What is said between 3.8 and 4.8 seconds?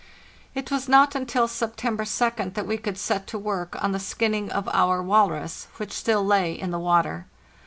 on the skinning of